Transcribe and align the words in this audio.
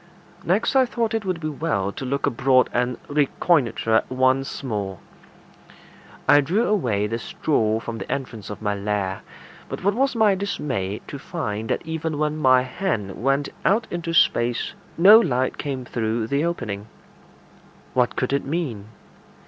Next 0.43 0.75
I 0.75 0.87
thought 0.87 1.13
it 1.13 1.25
would 1.25 1.39
be 1.39 1.47
well 1.47 1.91
to 1.91 2.05
look 2.05 2.25
abroad 2.25 2.71
and 2.73 2.97
reconnoitre 3.07 4.01
once 4.09 4.63
more. 4.63 4.97
I 6.27 6.41
drew 6.41 6.63
away 6.65 7.05
the 7.05 7.19
straw 7.19 7.79
from 7.79 7.99
the 7.99 8.11
entrance 8.11 8.47
to 8.47 8.57
my 8.61 8.73
lair; 8.73 9.21
but 9.69 9.83
what 9.83 9.93
was 9.93 10.15
my 10.15 10.33
dismay 10.33 11.01
to 11.07 11.19
find 11.19 11.69
that 11.69 11.85
even 11.85 12.17
when 12.17 12.35
my 12.37 12.63
hand 12.63 13.21
went 13.21 13.49
out 13.63 13.85
into 13.91 14.11
space 14.11 14.73
no 14.97 15.19
light 15.19 15.59
came 15.59 15.85
through 15.85 16.25
the 16.25 16.45
opening. 16.45 16.87
What 17.93 18.15
could 18.15 18.33
it 18.33 18.43
mean? 18.43 18.85